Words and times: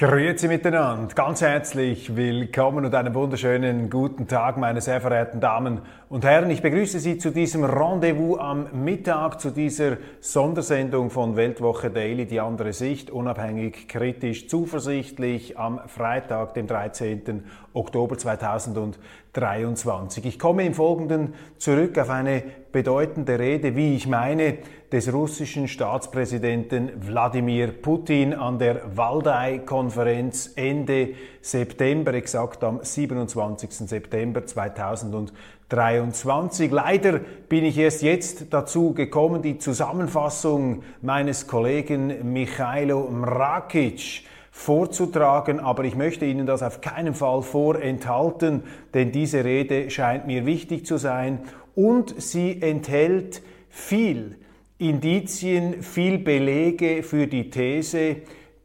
Grüezi 0.00 0.48
miteinander, 0.48 1.14
ganz 1.14 1.42
herzlich 1.42 2.16
willkommen 2.16 2.86
und 2.86 2.94
einen 2.94 3.14
wunderschönen 3.14 3.90
guten 3.90 4.26
Tag, 4.26 4.56
meine 4.56 4.80
sehr 4.80 4.98
verehrten 4.98 5.40
Damen 5.40 5.82
und 6.08 6.24
Herren. 6.24 6.50
Ich 6.50 6.62
begrüße 6.62 6.98
Sie 6.98 7.18
zu 7.18 7.30
diesem 7.30 7.64
Rendezvous 7.64 8.38
am 8.38 8.68
Mittag, 8.82 9.42
zu 9.42 9.50
dieser 9.50 9.98
Sondersendung 10.20 11.10
von 11.10 11.36
Weltwoche 11.36 11.90
Daily, 11.90 12.24
die 12.24 12.40
andere 12.40 12.72
Sicht, 12.72 13.10
unabhängig, 13.10 13.88
kritisch, 13.88 14.48
zuversichtlich 14.48 15.58
am 15.58 15.80
Freitag, 15.86 16.54
dem 16.54 16.66
13. 16.66 17.44
Oktober 17.72 18.18
2023. 18.18 20.26
Ich 20.26 20.38
komme 20.38 20.66
im 20.66 20.74
Folgenden 20.74 21.32
zurück 21.58 21.96
auf 21.98 22.10
eine 22.10 22.42
bedeutende 22.72 23.38
Rede, 23.38 23.76
wie 23.76 23.94
ich 23.94 24.08
meine, 24.08 24.58
des 24.90 25.12
russischen 25.12 25.68
Staatspräsidenten 25.68 26.90
Wladimir 27.06 27.68
Putin 27.68 28.34
an 28.34 28.58
der 28.58 28.96
Waldai-Konferenz 28.96 30.54
Ende 30.56 31.10
September, 31.40 32.12
exakt 32.14 32.64
am 32.64 32.80
27. 32.82 33.70
September 33.72 34.44
2023. 34.44 36.72
Leider 36.72 37.20
bin 37.48 37.64
ich 37.64 37.78
erst 37.78 38.02
jetzt 38.02 38.52
dazu 38.52 38.94
gekommen, 38.94 39.42
die 39.42 39.58
Zusammenfassung 39.58 40.82
meines 41.02 41.46
Kollegen 41.46 42.32
Michailo 42.32 43.08
Mrakic 43.08 44.24
vorzutragen, 44.50 45.60
aber 45.60 45.84
ich 45.84 45.94
möchte 45.94 46.24
Ihnen 46.26 46.46
das 46.46 46.62
auf 46.62 46.80
keinen 46.80 47.14
Fall 47.14 47.42
vorenthalten, 47.42 48.64
denn 48.94 49.12
diese 49.12 49.44
Rede 49.44 49.90
scheint 49.90 50.26
mir 50.26 50.44
wichtig 50.46 50.86
zu 50.86 50.96
sein 50.96 51.40
und 51.74 52.20
sie 52.20 52.60
enthält 52.60 53.42
viel 53.68 54.36
Indizien, 54.78 55.82
viel 55.82 56.18
Belege 56.18 57.02
für 57.02 57.26
die 57.26 57.50
These, 57.50 58.16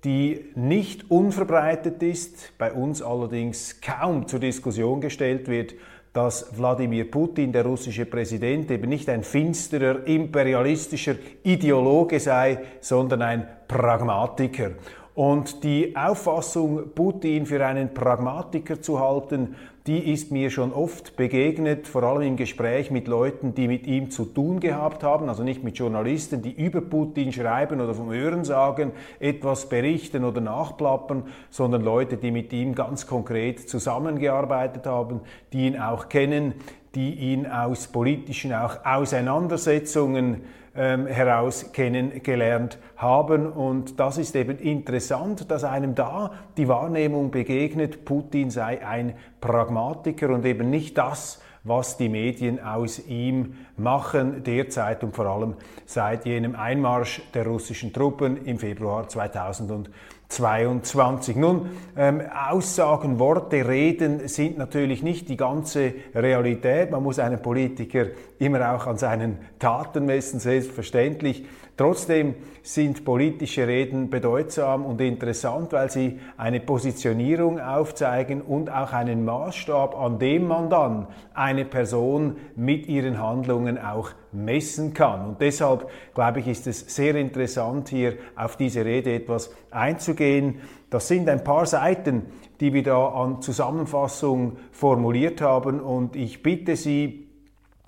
die 0.03 0.45
nicht 0.55 1.09
unverbreitet 1.09 2.01
ist, 2.03 2.53
bei 2.57 2.71
uns 2.71 3.01
allerdings 3.01 3.81
kaum 3.81 4.27
zur 4.27 4.39
Diskussion 4.39 5.01
gestellt 5.01 5.47
wird, 5.47 5.73
dass 6.13 6.57
Wladimir 6.57 7.11
Putin, 7.11 7.51
der 7.51 7.65
russische 7.65 8.05
Präsident, 8.05 8.71
eben 8.71 8.87
nicht 8.87 9.09
ein 9.09 9.23
finsterer, 9.23 10.07
imperialistischer 10.07 11.15
Ideologe 11.43 12.19
sei, 12.19 12.59
sondern 12.79 13.21
ein 13.21 13.47
Pragmatiker. 13.67 14.71
Und 15.15 15.63
die 15.63 15.95
Auffassung, 15.95 16.89
Putin 16.93 17.45
für 17.45 17.65
einen 17.65 17.93
Pragmatiker 17.93 18.81
zu 18.81 18.99
halten, 18.99 19.55
die 19.87 20.11
ist 20.11 20.29
mir 20.31 20.49
schon 20.49 20.73
oft 20.73 21.15
begegnet, 21.15 21.87
vor 21.87 22.03
allem 22.03 22.23
im 22.23 22.35
Gespräch 22.35 22.91
mit 22.91 23.07
Leuten, 23.07 23.55
die 23.55 23.69
mit 23.69 23.87
ihm 23.87 24.11
zu 24.11 24.25
tun 24.25 24.59
gehabt 24.59 25.03
haben, 25.03 25.29
also 25.29 25.43
nicht 25.43 25.63
mit 25.63 25.77
Journalisten, 25.77 26.41
die 26.41 26.51
über 26.51 26.81
Putin 26.81 27.31
schreiben 27.31 27.79
oder 27.79 27.93
vom 27.93 28.11
Hören 28.11 28.43
sagen, 28.43 28.91
etwas 29.21 29.69
berichten 29.69 30.25
oder 30.25 30.41
nachplappern, 30.41 31.23
sondern 31.49 31.81
Leute, 31.81 32.17
die 32.17 32.31
mit 32.31 32.51
ihm 32.51 32.75
ganz 32.75 33.07
konkret 33.07 33.69
zusammengearbeitet 33.69 34.85
haben, 34.85 35.21
die 35.53 35.67
ihn 35.67 35.79
auch 35.79 36.09
kennen, 36.09 36.55
die 36.93 37.13
ihn 37.13 37.45
aus 37.45 37.87
politischen 37.87 38.53
auch 38.53 38.83
Auseinandersetzungen 38.83 40.41
ähm, 40.75 41.07
heraus 41.07 41.71
kennengelernt 41.71 42.77
haben. 42.97 43.51
Und 43.51 43.99
das 43.99 44.17
ist 44.17 44.35
eben 44.35 44.57
interessant, 44.57 45.49
dass 45.49 45.63
einem 45.63 45.95
da 45.95 46.31
die 46.57 46.67
Wahrnehmung 46.67 47.31
begegnet, 47.31 48.05
Putin 48.05 48.49
sei 48.49 48.85
ein 48.85 49.13
Pragmatiker 49.41 50.29
und 50.29 50.45
eben 50.45 50.69
nicht 50.69 50.97
das, 50.97 51.41
was 51.63 51.97
die 51.97 52.09
Medien 52.09 52.59
aus 52.59 53.07
ihm 53.07 53.55
machen, 53.77 54.43
derzeit 54.43 55.03
und 55.03 55.15
vor 55.15 55.25
allem 55.25 55.55
seit 55.85 56.25
jenem 56.25 56.55
Einmarsch 56.55 57.21
der 57.33 57.45
russischen 57.47 57.93
Truppen 57.93 58.45
im 58.45 58.57
Februar 58.57 59.07
2000. 59.07 59.89
22. 60.27 61.35
Nun, 61.35 61.69
ähm, 61.95 62.21
Aussagen, 62.49 63.19
Worte, 63.19 63.67
Reden 63.67 64.27
sind 64.27 64.57
natürlich 64.57 65.03
nicht 65.03 65.29
die 65.29 65.37
ganze 65.37 65.93
Realität. 66.13 66.91
Man 66.91 67.03
muss 67.03 67.19
einen 67.19 67.41
Politiker 67.41 68.07
immer 68.39 68.73
auch 68.73 68.87
an 68.87 68.97
seinen 68.97 69.37
Taten 69.59 70.05
messen, 70.05 70.39
selbstverständlich. 70.39 71.45
Trotzdem 71.77 72.35
sind 72.63 73.03
politische 73.05 73.67
Reden 73.67 74.09
bedeutsam 74.09 74.85
und 74.85 75.01
interessant, 75.01 75.73
weil 75.73 75.91
sie 75.91 76.19
eine 76.37 76.61
Positionierung 76.61 77.59
aufzeigen 77.59 78.41
und 78.41 78.71
auch 78.71 78.93
einen 78.93 79.25
Maßstab, 79.25 79.95
an 79.95 80.17
dem 80.17 80.47
man 80.47 80.69
dann 80.69 81.07
eine 81.33 81.65
Person 81.65 82.37
mit 82.55 82.87
ihren 82.87 83.21
Handlungen 83.21 83.64
auch 83.77 84.11
messen 84.31 84.93
kann. 84.93 85.25
Und 85.25 85.41
deshalb, 85.41 85.89
glaube 86.13 86.39
ich, 86.39 86.47
ist 86.47 86.67
es 86.67 86.79
sehr 86.95 87.15
interessant, 87.15 87.89
hier 87.89 88.15
auf 88.35 88.57
diese 88.57 88.85
Rede 88.85 89.13
etwas 89.13 89.51
einzugehen. 89.71 90.59
Das 90.89 91.07
sind 91.07 91.27
ein 91.29 91.43
paar 91.43 91.65
Seiten, 91.65 92.23
die 92.59 92.73
wir 92.73 92.83
da 92.83 93.07
an 93.09 93.41
Zusammenfassung 93.41 94.57
formuliert 94.71 95.41
haben 95.41 95.79
und 95.79 96.15
ich 96.15 96.41
bitte 96.41 96.75
Sie, 96.75 97.27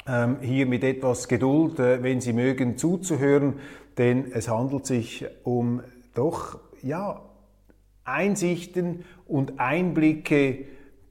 ähm, 0.07 0.37
hier 0.41 0.65
mit 0.65 0.83
etwas 0.83 1.27
Geduld, 1.27 1.79
äh, 1.79 2.01
wenn 2.03 2.21
Sie 2.21 2.33
mögen, 2.33 2.77
zuzuhören, 2.77 3.55
denn 3.97 4.31
es 4.31 4.49
handelt 4.49 4.85
sich 4.85 5.25
um 5.43 5.81
doch, 6.13 6.59
ja, 6.81 7.21
Einsichten 8.03 9.03
und 9.27 9.59
Einblicke, 9.59 10.65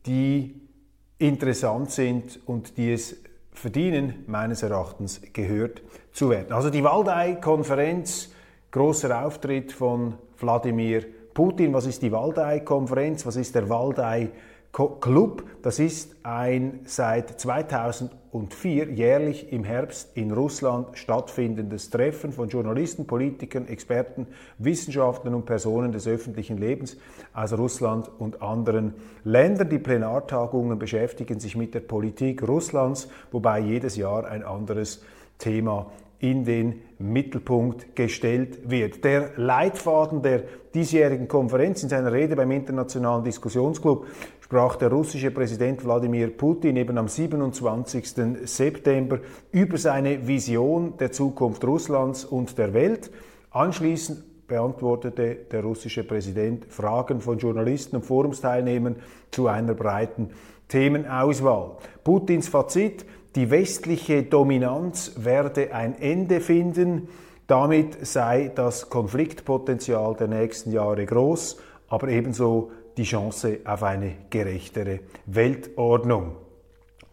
die 0.07 0.63
interessant 1.19 1.91
sind 1.91 2.41
und 2.47 2.79
die 2.79 2.93
es 2.93 3.17
verdienen, 3.59 4.25
meines 4.27 4.63
Erachtens 4.63 5.21
gehört 5.33 5.83
zu 6.13 6.31
werden. 6.31 6.53
Also 6.53 6.71
die 6.71 6.85
Waldei-Konferenz, 6.85 8.31
großer 8.71 9.25
Auftritt 9.25 9.73
von 9.73 10.15
Wladimir 10.39 11.05
Putin. 11.35 11.73
Was 11.75 11.87
ist 11.87 12.03
die 12.03 12.13
Waldei-Konferenz? 12.13 13.27
Was 13.27 13.37
ist 13.37 13.55
der 13.55 13.69
Waldei-Konferenz? 13.69 14.57
Club. 15.01 15.45
Das 15.63 15.79
ist 15.79 16.15
ein 16.23 16.81
seit 16.85 17.41
2004 18.37 18.91
jährlich 18.93 19.53
im 19.53 19.65
Herbst 19.65 20.11
in 20.15 20.31
Russland 20.31 20.99
stattfindendes 20.99 21.89
Treffen 21.89 22.33
von 22.33 22.49
Journalisten, 22.49 23.07
Politikern, 23.07 23.67
Experten, 23.67 24.27
Wissenschaftlern 24.59 25.35
und 25.35 25.47
Personen 25.47 25.93
des 25.93 26.07
öffentlichen 26.07 26.59
Lebens 26.59 26.99
aus 27.33 27.55
Russland 27.55 28.11
und 28.19 28.43
anderen 28.43 28.95
Ländern. 29.25 29.71
Die 29.71 29.79
Plenartagungen 29.79 30.79
beschäftigen 30.79 31.41
sich 31.41 31.57
mit 31.57 31.75
der 31.75 31.81
Politik 31.81 32.47
Russlands, 32.47 33.09
wobei 33.31 33.61
jedes 33.61 33.97
Jahr 33.97 34.27
ein 34.27 34.43
anderes 34.43 35.03
Thema 35.39 35.91
in 36.19 36.45
den 36.45 36.83
Mittelpunkt 36.99 37.95
gestellt 37.95 38.71
wird. 38.71 39.05
Der 39.05 39.33
Leitfaden 39.37 40.23
der 40.23 40.45
diesjährigen 40.75 41.29
Konferenz 41.29 41.83
in 41.83 41.89
seiner 41.89 42.13
Rede 42.13 42.37
beim 42.37 42.51
Internationalen 42.51 43.25
Diskussionsclub 43.25 44.07
sprach 44.47 44.77
der 44.77 44.93
russische 44.93 45.33
Präsident 45.33 45.85
Wladimir 45.85 46.29
Putin 46.29 46.77
eben 46.77 46.97
am 46.99 47.09
27. 47.09 48.45
September 48.45 49.19
über 49.51 49.77
seine 49.77 50.29
Vision 50.29 50.97
der 50.99 51.11
Zukunft 51.11 51.65
Russlands 51.65 52.25
und 52.25 52.57
der 52.57 52.73
Welt. 52.73 53.11
Anschließend 53.51 54.47
beantwortete 54.47 55.35
der 55.51 55.65
russische 55.65 56.05
Präsident 56.05 56.65
Fragen 56.67 57.21
von 57.21 57.39
Journalisten 57.39 57.97
und 57.97 58.07
Forumsteilnehmern 58.07 58.95
zu 59.33 59.49
einer 59.49 59.75
breiten 59.75 60.31
Themenauswahl. 60.69 61.73
Putins 62.05 62.47
Fazit, 62.47 63.05
die 63.35 63.51
westliche 63.51 64.23
Dominanz 64.23 65.15
werde 65.17 65.75
ein 65.75 66.01
Ende 66.01 66.41
finden. 66.41 67.09
Damit 67.49 68.07
sei 68.07 68.53
das 68.55 68.91
Konfliktpotenzial 68.91 70.15
der 70.15 70.29
nächsten 70.29 70.71
Jahre 70.71 71.05
groß, 71.05 71.57
aber 71.89 72.07
ebenso 72.07 72.71
die 72.97 73.05
Chance 73.05 73.61
auf 73.65 73.83
eine 73.83 74.13
gerechtere 74.31 75.01
Weltordnung. 75.27 76.37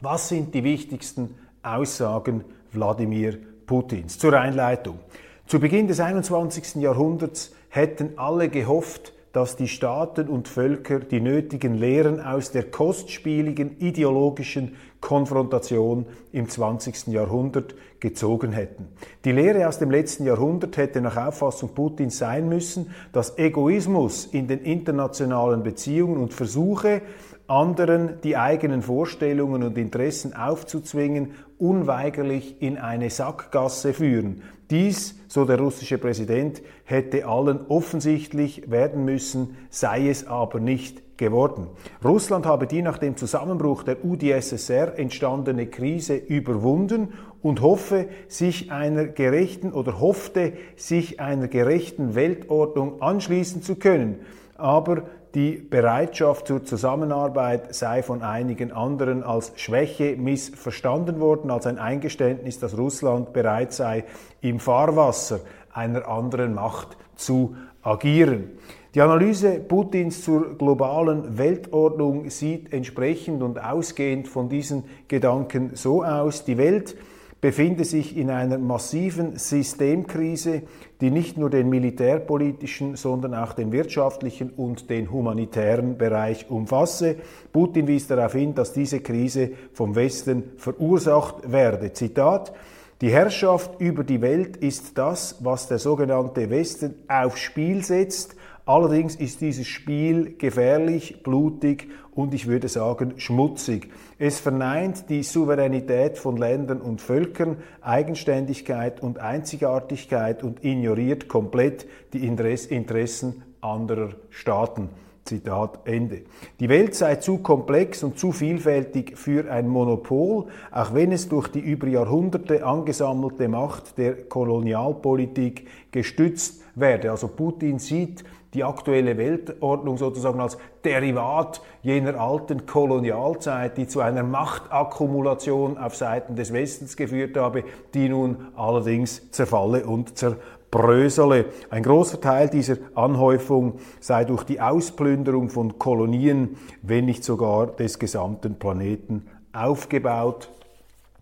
Was 0.01 0.29
sind 0.29 0.53
die 0.53 0.63
wichtigsten 0.63 1.35
Aussagen 1.61 2.43
Wladimir 2.71 3.37
Putins? 3.65 4.17
Zur 4.17 4.39
Einleitung. 4.39 4.99
Zu 5.45 5.59
Beginn 5.59 5.87
des 5.87 5.99
21. 5.99 6.75
Jahrhunderts 6.75 7.53
hätten 7.69 8.17
alle 8.17 8.49
gehofft, 8.49 9.13
dass 9.33 9.55
die 9.55 9.67
Staaten 9.67 10.27
und 10.27 10.47
Völker 10.47 10.99
die 10.99 11.19
nötigen 11.19 11.75
Lehren 11.75 12.21
aus 12.21 12.51
der 12.51 12.69
kostspieligen 12.69 13.79
ideologischen 13.79 14.75
Konfrontation 15.03 16.05
im 16.31 16.47
20. 16.47 17.07
Jahrhundert 17.07 17.75
gezogen 17.99 18.53
hätten. 18.53 18.87
Die 19.25 19.33
Lehre 19.33 19.67
aus 19.67 19.77
dem 19.77 19.91
letzten 19.91 20.25
Jahrhundert 20.25 20.77
hätte 20.77 21.01
nach 21.01 21.17
Auffassung 21.17 21.75
Putins 21.75 22.17
sein 22.17 22.47
müssen, 22.47 22.91
dass 23.11 23.37
Egoismus 23.37 24.25
in 24.25 24.47
den 24.47 24.59
internationalen 24.59 25.61
Beziehungen 25.61 26.15
und 26.15 26.33
Versuche, 26.33 27.01
anderen 27.47 28.21
die 28.23 28.37
eigenen 28.37 28.81
Vorstellungen 28.81 29.63
und 29.63 29.77
Interessen 29.77 30.33
aufzuzwingen, 30.35 31.31
unweigerlich 31.57 32.61
in 32.61 32.77
eine 32.77 33.09
Sackgasse 33.09 33.93
führen. 33.93 34.41
Dies, 34.69 35.19
so 35.27 35.45
der 35.45 35.59
russische 35.59 35.97
Präsident, 35.97 36.61
hätte 36.85 37.27
allen 37.27 37.67
offensichtlich 37.67 38.71
werden 38.71 39.05
müssen, 39.05 39.57
sei 39.69 40.09
es 40.09 40.25
aber 40.25 40.59
nicht 40.59 41.17
geworden. 41.17 41.67
Russland 42.03 42.45
habe 42.45 42.65
die 42.65 42.81
nach 42.81 42.97
dem 42.97 43.17
Zusammenbruch 43.17 43.83
der 43.83 44.03
UdSSR 44.03 44.97
entstandene 44.97 45.67
Krise 45.67 46.15
überwunden 46.15 47.09
und 47.41 47.61
hoffe, 47.61 48.07
sich 48.27 48.71
einer 48.71 49.05
gerechten 49.05 49.73
oder 49.73 49.99
hoffte, 49.99 50.53
sich 50.75 51.19
einer 51.19 51.47
gerechten 51.47 52.15
Weltordnung 52.15 53.01
anschließen 53.01 53.61
zu 53.61 53.75
können. 53.75 54.21
Aber 54.55 55.03
die 55.35 55.53
Bereitschaft 55.53 56.47
zur 56.47 56.63
Zusammenarbeit 56.63 57.73
sei 57.73 58.03
von 58.03 58.21
einigen 58.21 58.71
anderen 58.71 59.23
als 59.23 59.51
Schwäche 59.55 60.15
missverstanden 60.15 61.19
worden, 61.19 61.49
als 61.49 61.65
ein 61.65 61.79
Eingeständnis, 61.79 62.59
dass 62.59 62.77
Russland 62.77 63.33
bereit 63.33 63.73
sei, 63.73 64.03
im 64.41 64.59
Fahrwasser 64.59 65.39
einer 65.71 66.07
anderen 66.07 66.53
Macht 66.53 66.97
zu 67.15 67.55
agieren. 67.81 68.51
Die 68.93 69.01
Analyse 69.01 69.59
Putins 69.59 70.23
zur 70.23 70.55
globalen 70.55 71.39
Weltordnung 71.39 72.29
sieht 72.29 72.71
entsprechend 72.71 73.41
und 73.41 73.59
ausgehend 73.59 74.27
von 74.27 74.49
diesen 74.49 74.83
Gedanken 75.07 75.71
so 75.73 76.03
aus, 76.03 76.45
die 76.45 76.59
Welt 76.59 76.95
befinde 77.43 77.83
sich 77.83 78.15
in 78.15 78.29
einer 78.29 78.57
massiven 78.57 79.37
Systemkrise, 79.37 80.61
die 81.01 81.11
nicht 81.11 81.37
nur 81.37 81.49
den 81.49 81.67
militärpolitischen, 81.67 82.95
sondern 82.95 83.35
auch 83.35 83.51
den 83.51 83.73
wirtschaftlichen 83.73 84.49
und 84.51 84.89
den 84.89 85.11
humanitären 85.11 85.97
Bereich 85.97 86.49
umfasse. 86.49 87.17
Putin 87.51 87.85
wies 87.87 88.07
darauf 88.07 88.31
hin, 88.31 88.55
dass 88.55 88.71
diese 88.71 89.01
Krise 89.01 89.51
vom 89.73 89.93
Westen 89.93 90.53
verursacht 90.55 91.51
werde. 91.51 91.91
Zitat 91.91 92.53
die 93.01 93.11
Herrschaft 93.11 93.81
über 93.81 94.05
die 94.05 94.21
Welt 94.21 94.55
ist 94.55 94.97
das, 94.97 95.35
was 95.41 95.67
der 95.67 95.79
sogenannte 95.79 96.49
Westen 96.49 96.95
aufs 97.09 97.41
Spiel 97.41 97.83
setzt. 97.83 98.37
Allerdings 98.65 99.15
ist 99.17 99.41
dieses 99.41 99.67
Spiel 99.67 100.35
gefährlich, 100.37 101.21
blutig 101.21 101.89
und 102.15 102.33
ich 102.33 102.47
würde 102.47 102.69
sagen 102.69 103.15
schmutzig. 103.17 103.89
Es 104.17 104.39
verneint 104.39 105.09
die 105.09 105.23
Souveränität 105.23 106.17
von 106.17 106.37
Ländern 106.37 106.79
und 106.79 107.01
Völkern, 107.01 107.57
Eigenständigkeit 107.81 109.03
und 109.03 109.19
Einzigartigkeit 109.19 110.43
und 110.43 110.63
ignoriert 110.63 111.27
komplett 111.27 111.87
die 112.13 112.25
Interessen 112.25 113.43
anderer 113.59 114.11
Staaten. 114.29 114.89
Zitat 115.25 115.79
Ende. 115.85 116.23
Die 116.59 116.67
Welt 116.67 116.95
sei 116.95 117.15
zu 117.15 117.37
komplex 117.37 118.03
und 118.03 118.19
zu 118.19 118.33
vielfältig 118.33 119.17
für 119.17 119.49
ein 119.49 119.69
Monopol, 119.69 120.47
auch 120.69 120.93
wenn 120.93 121.13
es 121.13 121.29
durch 121.29 121.47
die 121.47 121.61
über 121.61 121.87
Jahrhunderte 121.87 122.65
angesammelte 122.65 123.47
Macht 123.47 123.97
der 123.97 124.25
Kolonialpolitik 124.25 125.67
gestützt 125.91 126.61
werde. 126.75 127.11
Also 127.11 127.29
Putin 127.29 127.79
sieht 127.79 128.25
die 128.53 128.63
aktuelle 128.63 129.17
Weltordnung 129.17 129.97
sozusagen 129.97 130.39
als 130.39 130.57
Derivat 130.83 131.61
jener 131.81 132.19
alten 132.19 132.65
Kolonialzeit, 132.65 133.77
die 133.77 133.87
zu 133.87 134.01
einer 134.01 134.23
Machtakkumulation 134.23 135.77
auf 135.77 135.95
Seiten 135.95 136.35
des 136.35 136.53
Westens 136.53 136.95
geführt 136.95 137.35
habe, 137.37 137.63
die 137.93 138.09
nun 138.09 138.47
allerdings 138.55 139.31
zerfalle 139.31 139.85
und 139.85 140.17
zerbrösele. 140.17 141.45
Ein 141.69 141.83
großer 141.83 142.21
Teil 142.21 142.49
dieser 142.49 142.77
Anhäufung 142.95 143.79
sei 143.99 144.25
durch 144.25 144.43
die 144.43 144.61
Ausplünderung 144.61 145.49
von 145.49 145.79
Kolonien, 145.79 146.57
wenn 146.81 147.05
nicht 147.05 147.23
sogar 147.23 147.67
des 147.67 147.97
gesamten 147.97 148.55
Planeten, 148.59 149.27
aufgebaut 149.51 150.49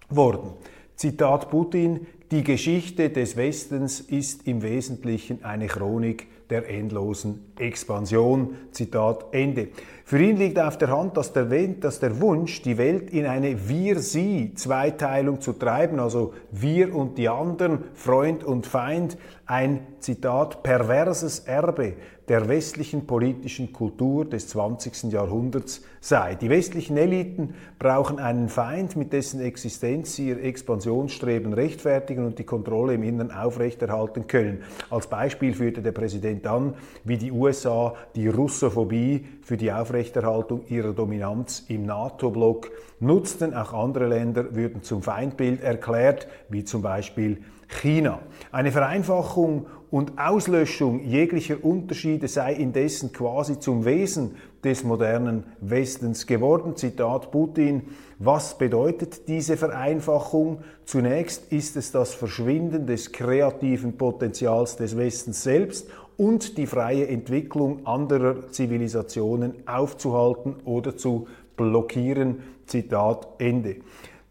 worden. 0.09 0.51
Zitat 0.95 1.49
Putin, 1.49 2.07
die 2.31 2.43
Geschichte 2.43 3.09
des 3.09 3.35
Westens 3.35 3.99
ist 3.99 4.47
im 4.47 4.61
Wesentlichen 4.61 5.43
eine 5.43 5.67
Chronik 5.67 6.27
der 6.51 6.69
endlosen 6.69 7.53
Expansion. 7.57 8.55
Zitat 8.71 9.25
Ende. 9.31 9.69
Für 10.05 10.21
ihn 10.21 10.35
liegt 10.35 10.59
auf 10.59 10.77
der 10.77 10.89
Hand, 10.89 11.15
dass 11.15 11.31
der, 11.31 11.49
Wunsch, 11.49 12.61
die 12.61 12.77
Welt 12.77 13.11
in 13.11 13.25
eine 13.25 13.69
Wir-Sie-Zweiteilung 13.69 15.39
zu 15.39 15.53
treiben, 15.53 15.99
also 15.99 16.33
wir 16.51 16.93
und 16.93 17.17
die 17.17 17.29
anderen, 17.29 17.85
Freund 17.93 18.43
und 18.43 18.67
Feind, 18.67 19.17
ein 19.51 19.85
Zitat 19.99 20.63
perverses 20.63 21.39
Erbe 21.39 21.95
der 22.29 22.47
westlichen 22.47 23.05
politischen 23.05 23.73
Kultur 23.73 24.23
des 24.23 24.47
20. 24.47 25.11
Jahrhunderts 25.11 25.81
sei. 25.99 26.35
Die 26.35 26.49
westlichen 26.49 26.95
Eliten 26.95 27.55
brauchen 27.77 28.17
einen 28.17 28.47
Feind, 28.47 28.95
mit 28.95 29.11
dessen 29.11 29.41
Existenz 29.41 30.15
sie 30.15 30.29
ihr 30.29 30.41
Expansionsstreben 30.41 31.51
rechtfertigen 31.51 32.25
und 32.25 32.39
die 32.39 32.45
Kontrolle 32.45 32.93
im 32.93 33.03
Inneren 33.03 33.31
aufrechterhalten 33.31 34.27
können. 34.27 34.63
Als 34.89 35.07
Beispiel 35.07 35.53
führte 35.53 35.81
der 35.81 35.91
Präsident 35.91 36.47
an, 36.47 36.75
wie 37.03 37.17
die 37.17 37.33
USA 37.33 37.95
die 38.15 38.29
Russophobie 38.29 39.25
für 39.41 39.57
die 39.57 39.73
Aufrechterhaltung 39.73 40.65
ihrer 40.69 40.93
Dominanz 40.93 41.65
im 41.67 41.85
NATO-Block 41.85 42.71
nutzten. 43.01 43.53
Auch 43.53 43.73
andere 43.73 44.07
Länder 44.07 44.55
würden 44.55 44.81
zum 44.81 45.01
Feindbild 45.01 45.61
erklärt, 45.61 46.29
wie 46.47 46.63
zum 46.63 46.81
Beispiel 46.81 47.39
China. 47.71 48.19
Eine 48.51 48.71
Vereinfachung 48.71 49.65
und 49.89 50.17
Auslöschung 50.17 51.03
jeglicher 51.03 51.63
Unterschiede 51.63 52.27
sei 52.27 52.53
indessen 52.53 53.11
quasi 53.11 53.59
zum 53.59 53.85
Wesen 53.85 54.35
des 54.63 54.83
modernen 54.83 55.43
Westens 55.59 56.27
geworden. 56.27 56.75
Zitat 56.75 57.31
Putin. 57.31 57.83
Was 58.19 58.57
bedeutet 58.57 59.27
diese 59.27 59.57
Vereinfachung? 59.57 60.59
Zunächst 60.85 61.51
ist 61.51 61.75
es 61.75 61.91
das 61.91 62.13
Verschwinden 62.13 62.85
des 62.85 63.11
kreativen 63.11 63.97
Potenzials 63.97 64.75
des 64.77 64.95
Westens 64.95 65.43
selbst 65.43 65.89
und 66.17 66.57
die 66.57 66.67
freie 66.67 67.07
Entwicklung 67.07 67.85
anderer 67.85 68.49
Zivilisationen 68.51 69.55
aufzuhalten 69.65 70.55
oder 70.65 70.95
zu 70.95 71.27
blockieren. 71.57 72.43
Zitat 72.65 73.27
Ende. 73.39 73.77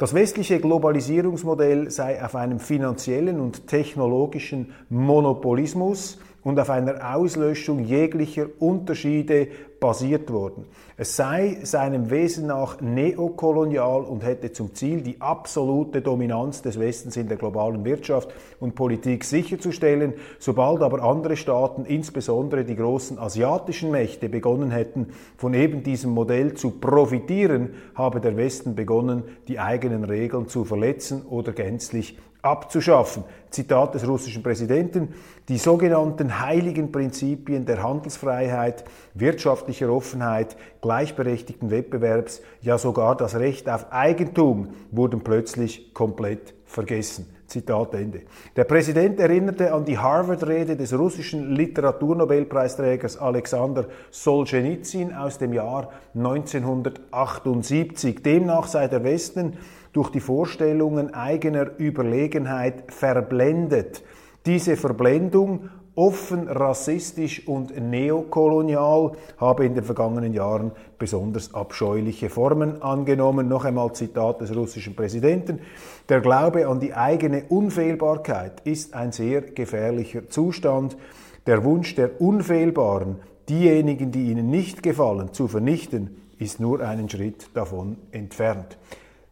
Das 0.01 0.15
westliche 0.15 0.61
Globalisierungsmodell 0.61 1.91
sei 1.91 2.25
auf 2.25 2.35
einem 2.35 2.59
finanziellen 2.59 3.39
und 3.39 3.67
technologischen 3.67 4.73
Monopolismus 4.89 6.19
und 6.43 6.59
auf 6.59 6.71
einer 6.71 7.15
Auslöschung 7.15 7.85
jeglicher 7.85 8.47
Unterschiede 8.59 9.49
basiert 9.81 10.31
worden. 10.31 10.67
Es 10.97 11.17
sei 11.17 11.59
seinem 11.63 12.11
Wesen 12.11 12.49
nach 12.49 12.81
neokolonial 12.83 14.03
und 14.03 14.23
hätte 14.23 14.53
zum 14.53 14.75
Ziel, 14.75 15.01
die 15.01 15.21
absolute 15.21 16.03
Dominanz 16.03 16.61
des 16.61 16.79
Westens 16.79 17.17
in 17.17 17.29
der 17.29 17.39
globalen 17.39 17.85
Wirtschaft 17.85 18.31
und 18.61 18.75
Politik 18.75 19.25
sicherzustellen. 19.25 20.13
Sobald 20.39 20.83
aber 20.83 21.03
andere 21.03 21.37
Staaten, 21.37 21.87
insbesondere 21.87 22.65
die 22.65 22.77
großen 22.77 23.19
asiatischen 23.19 23.91
Mächte, 23.91 24.29
begonnen 24.29 24.71
hätten, 24.71 25.09
von 25.39 25.55
eben 25.55 25.83
diesem 25.83 26.11
Modell 26.11 26.55
zu 26.55 26.73
profitieren, 26.73 27.71
habe 27.95 28.21
der 28.21 28.37
Westen 28.37 28.75
begonnen, 28.75 29.25
die 29.49 29.59
eigenen 29.59 30.05
Regeln 30.05 30.49
zu 30.49 30.65
verletzen 30.67 31.23
oder 31.27 31.53
gänzlich 31.53 32.19
abzuschaffen. 32.43 33.25
Zitat 33.51 33.95
des 33.95 34.07
russischen 34.07 34.43
Präsidenten, 34.43 35.15
die 35.49 35.59
sogenannten 35.59 36.41
heiligen 36.41 36.93
Prinzipien 36.93 37.67
der 37.67 37.83
Handelsfreiheit, 37.83 38.85
wirtschaftlicher 39.15 39.91
Offenheit, 39.91 40.57
gleichberechtigten 40.81 41.71
Wettbewerbs, 41.71 42.43
ja 42.63 42.79
sogar 42.79 43.17
das 43.17 43.35
Recht 43.35 43.69
auf 43.69 43.93
Eigentum 43.93 44.75
wurden 44.93 45.25
plötzlich 45.25 45.93
komplett 45.95 46.55
vergessen. 46.71 47.27
Zitat 47.47 47.95
Ende. 47.95 48.23
Der 48.55 48.65
Präsident 48.65 49.19
erinnerte 49.19 49.75
an 49.75 49.85
die 49.85 49.99
Harvard-Rede 49.99 50.77
des 50.77 50.97
russischen 50.97 51.57
Literaturnobelpreisträgers 51.57 53.17
Alexander 53.17 53.87
Solzhenitsyn 54.13 55.13
aus 55.13 55.39
dem 55.39 55.53
Jahr 55.53 55.91
1978. 56.15 58.23
Demnach 58.23 58.69
sei 58.69 58.87
der 58.87 59.03
Westen 59.03 59.55
durch 59.93 60.11
die 60.11 60.21
Vorstellungen 60.21 61.13
eigener 61.13 61.73
Überlegenheit 61.79 62.93
verblendet. 62.93 64.05
Diese 64.47 64.77
Verblendung 64.77 65.71
offen 66.01 66.49
rassistisch 66.49 67.47
und 67.47 67.79
neokolonial, 67.79 69.13
habe 69.37 69.67
in 69.67 69.75
den 69.75 69.85
vergangenen 69.85 70.33
Jahren 70.33 70.73
besonders 70.99 71.53
abscheuliche 71.53 72.31
Formen 72.31 72.81
angenommen. 72.81 73.49
Noch 73.49 73.67
einmal 73.67 73.93
Zitat 73.93 74.41
des 74.41 74.57
russischen 74.57 74.97
Präsidenten. 74.97 75.61
Der 76.09 76.23
Glaube 76.23 76.67
an 76.69 76.81
die 76.81 76.95
eigene 76.95 77.45
Unfehlbarkeit 77.51 78.63
ist 78.65 78.95
ein 78.95 79.13
sehr 79.13 79.43
gefährlicher 79.43 80.27
Zustand. 80.31 80.97
Der 81.47 81.65
Wunsch 81.65 81.95
der 81.97 82.19
Unfehlbaren 82.19 83.17
diejenigen, 83.51 84.11
die 84.11 84.31
ihnen 84.31 84.49
nicht 84.49 84.83
gefallen, 84.83 85.35
zu 85.35 85.49
vernichten, 85.49 86.17
ist 86.39 86.61
nur 86.61 86.81
einen 86.81 87.11
Schritt 87.11 87.51
davon 87.53 87.99
entfernt. 88.11 88.79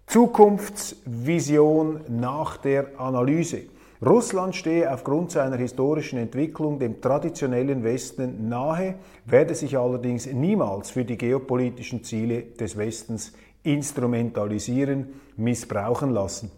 Zukunftsvision 0.06 2.00
nach 2.08 2.58
der 2.58 3.00
Analyse. 3.00 3.62
Russland 4.00 4.54
stehe 4.54 4.92
aufgrund 4.92 5.32
seiner 5.32 5.56
historischen 5.56 6.18
Entwicklung 6.18 6.78
dem 6.78 7.00
traditionellen 7.00 7.82
Westen 7.82 8.48
nahe, 8.48 8.94
werde 9.26 9.54
sich 9.56 9.76
allerdings 9.76 10.26
niemals 10.26 10.90
für 10.90 11.04
die 11.04 11.18
geopolitischen 11.18 12.04
Ziele 12.04 12.42
des 12.42 12.76
Westens 12.76 13.32
instrumentalisieren, 13.64 15.20
missbrauchen 15.36 16.10
lassen. 16.10 16.50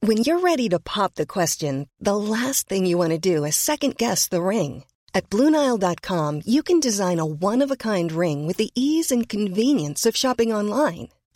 When 0.00 0.18
you're 0.18 0.40
ready 0.40 0.70
to 0.70 0.78
pop 0.78 1.16
the 1.16 1.26
question, 1.26 1.88
the 2.00 2.14
last 2.14 2.68
thing 2.68 2.86
you 2.86 2.96
want 2.96 3.10
to 3.10 3.18
do 3.18 3.44
is 3.44 3.56
second 3.56 3.96
guess 3.98 4.28
the 4.28 4.40
ring. 4.40 4.84
At 5.12 5.28
BlueNile.com 5.28 6.42
you 6.46 6.62
can 6.62 6.80
design 6.80 7.18
a 7.18 7.26
one-of-a-kind 7.26 8.12
ring 8.12 8.46
with 8.46 8.56
the 8.56 8.70
ease 8.74 9.10
and 9.10 9.28
convenience 9.28 10.06
of 10.06 10.16
shopping 10.16 10.50
online. 10.50 11.08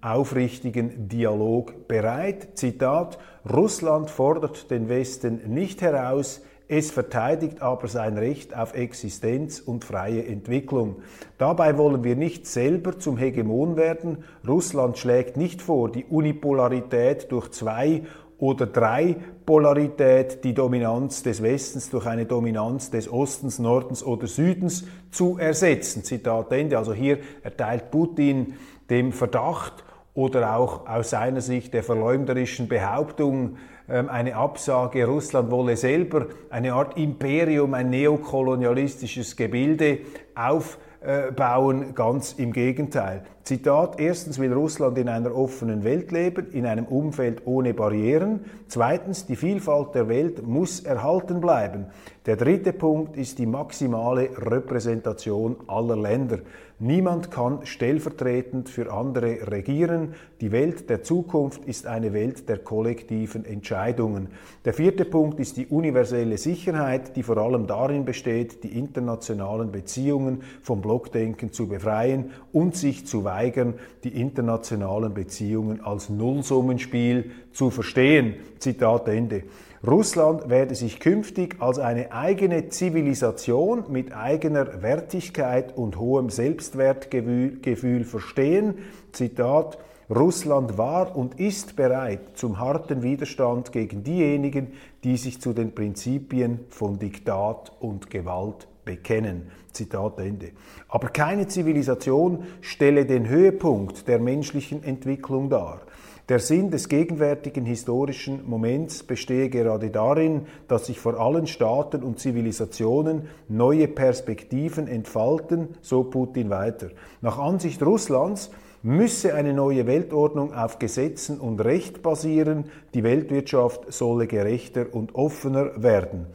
aufrichtigen 0.00 1.08
Dialog 1.08 1.88
bereit. 1.88 2.56
Zitat, 2.58 3.18
Russland 3.50 4.10
fordert 4.10 4.70
den 4.70 4.88
Westen 4.88 5.40
nicht 5.52 5.82
heraus, 5.82 6.42
es 6.70 6.90
verteidigt 6.90 7.62
aber 7.62 7.88
sein 7.88 8.18
Recht 8.18 8.54
auf 8.54 8.74
Existenz 8.74 9.58
und 9.58 9.86
freie 9.86 10.26
Entwicklung. 10.26 10.96
Dabei 11.38 11.78
wollen 11.78 12.04
wir 12.04 12.14
nicht 12.14 12.46
selber 12.46 12.98
zum 12.98 13.16
Hegemon 13.16 13.78
werden. 13.78 14.18
Russland 14.46 14.98
schlägt 14.98 15.38
nicht 15.38 15.62
vor, 15.62 15.90
die 15.90 16.04
Unipolarität 16.04 17.32
durch 17.32 17.50
zwei 17.52 18.02
oder 18.36 18.66
drei 18.66 19.16
Polarität, 19.46 20.44
die 20.44 20.52
Dominanz 20.52 21.22
des 21.22 21.42
Westens 21.42 21.88
durch 21.88 22.06
eine 22.06 22.26
Dominanz 22.26 22.90
des 22.90 23.10
Ostens, 23.10 23.58
Nordens 23.58 24.04
oder 24.04 24.26
Südens 24.26 24.84
zu 25.10 25.38
ersetzen. 25.38 26.04
Zitat 26.04 26.52
Ende. 26.52 26.76
Also 26.76 26.92
hier 26.92 27.18
erteilt 27.42 27.90
Putin 27.90 28.54
dem 28.90 29.12
Verdacht 29.12 29.84
oder 30.18 30.56
auch 30.56 30.88
aus 30.88 31.10
seiner 31.10 31.40
Sicht 31.40 31.72
der 31.72 31.84
verleumderischen 31.84 32.66
Behauptung 32.66 33.56
ähm, 33.88 34.08
eine 34.08 34.34
Absage, 34.34 35.06
Russland 35.06 35.52
wolle 35.52 35.76
selber 35.76 36.26
eine 36.50 36.72
Art 36.72 36.98
Imperium, 36.98 37.72
ein 37.72 37.90
neokolonialistisches 37.90 39.36
Gebilde 39.36 40.00
aufbauen, 40.34 41.94
ganz 41.94 42.32
im 42.32 42.52
Gegenteil. 42.52 43.22
Zitat, 43.44 44.00
erstens 44.00 44.40
will 44.40 44.52
Russland 44.52 44.98
in 44.98 45.08
einer 45.08 45.32
offenen 45.36 45.84
Welt 45.84 46.10
leben, 46.10 46.50
in 46.50 46.66
einem 46.66 46.86
Umfeld 46.86 47.46
ohne 47.46 47.72
Barrieren. 47.72 48.40
Zweitens, 48.66 49.24
die 49.24 49.36
Vielfalt 49.36 49.94
der 49.94 50.08
Welt 50.08 50.44
muss 50.44 50.80
erhalten 50.80 51.40
bleiben. 51.40 51.86
Der 52.26 52.34
dritte 52.34 52.72
Punkt 52.72 53.16
ist 53.16 53.38
die 53.38 53.46
maximale 53.46 54.30
Repräsentation 54.36 55.58
aller 55.68 55.96
Länder. 55.96 56.40
Niemand 56.80 57.32
kann 57.32 57.66
stellvertretend 57.66 58.68
für 58.68 58.92
andere 58.92 59.50
regieren. 59.50 60.14
Die 60.40 60.52
Welt 60.52 60.88
der 60.88 61.02
Zukunft 61.02 61.64
ist 61.64 61.88
eine 61.88 62.12
Welt 62.12 62.48
der 62.48 62.58
kollektiven 62.58 63.44
Entscheidungen. 63.44 64.28
Der 64.64 64.72
vierte 64.72 65.04
Punkt 65.04 65.40
ist 65.40 65.56
die 65.56 65.66
universelle 65.66 66.38
Sicherheit, 66.38 67.16
die 67.16 67.24
vor 67.24 67.38
allem 67.38 67.66
darin 67.66 68.04
besteht, 68.04 68.62
die 68.62 68.78
internationalen 68.78 69.72
Beziehungen 69.72 70.42
vom 70.62 70.80
Blockdenken 70.80 71.52
zu 71.52 71.66
befreien 71.66 72.30
und 72.52 72.76
sich 72.76 73.04
zu 73.08 73.24
weigern, 73.24 73.74
die 74.04 74.20
internationalen 74.20 75.14
Beziehungen 75.14 75.80
als 75.80 76.08
Nullsummenspiel 76.08 77.32
zu 77.50 77.70
verstehen. 77.70 78.36
Zitat 78.60 79.08
Ende. 79.08 79.42
Russland 79.86 80.48
werde 80.48 80.74
sich 80.74 80.98
künftig 80.98 81.56
als 81.60 81.78
eine 81.78 82.10
eigene 82.10 82.68
Zivilisation 82.68 83.84
mit 83.88 84.12
eigener 84.12 84.82
Wertigkeit 84.82 85.76
und 85.76 85.98
hohem 85.98 86.30
Selbstwertgefühl 86.30 88.04
verstehen. 88.04 88.78
Zitat, 89.12 89.78
Russland 90.10 90.78
war 90.78 91.14
und 91.16 91.38
ist 91.38 91.76
bereit 91.76 92.20
zum 92.36 92.58
harten 92.58 93.02
Widerstand 93.02 93.70
gegen 93.70 94.02
diejenigen, 94.02 94.72
die 95.04 95.16
sich 95.16 95.40
zu 95.40 95.52
den 95.52 95.74
Prinzipien 95.74 96.60
von 96.70 96.98
Diktat 96.98 97.70
und 97.78 98.10
Gewalt 98.10 98.66
bekennen. 98.84 99.50
Zitat 99.72 100.18
Ende. 100.18 100.50
Aber 100.88 101.08
keine 101.08 101.48
Zivilisation 101.48 102.44
stelle 102.60 103.06
den 103.06 103.28
Höhepunkt 103.28 104.08
der 104.08 104.18
menschlichen 104.18 104.82
Entwicklung 104.82 105.50
dar. 105.50 105.82
Der 106.28 106.40
Sinn 106.40 106.70
des 106.70 106.90
gegenwärtigen 106.90 107.64
historischen 107.64 108.46
Moments 108.46 109.02
bestehe 109.02 109.48
gerade 109.48 109.88
darin, 109.88 110.42
dass 110.68 110.84
sich 110.84 111.00
vor 111.00 111.18
allen 111.18 111.46
Staaten 111.46 112.02
und 112.02 112.18
Zivilisationen 112.18 113.28
neue 113.48 113.88
Perspektiven 113.88 114.88
entfalten, 114.88 115.68
so 115.80 116.04
Putin 116.04 116.50
weiter. 116.50 116.90
Nach 117.22 117.38
Ansicht 117.38 117.82
Russlands 117.82 118.50
müsse 118.82 119.34
eine 119.34 119.54
neue 119.54 119.86
Weltordnung 119.86 120.52
auf 120.52 120.78
Gesetzen 120.78 121.40
und 121.40 121.60
Recht 121.60 122.02
basieren, 122.02 122.66
die 122.92 123.04
Weltwirtschaft 123.04 123.90
solle 123.90 124.26
gerechter 124.26 124.86
und 124.92 125.14
offener 125.14 125.82
werden. 125.82 126.26